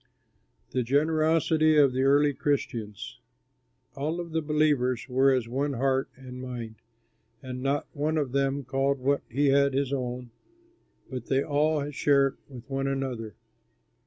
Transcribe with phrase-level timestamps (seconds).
[0.71, 3.19] THE GENEROSITY OF THE EARLY CHRISTIANS
[3.95, 6.77] All of the believers were as one in heart and mind;
[7.43, 10.31] and not one of them called what he had his own,
[11.11, 13.35] but they all shared with one another.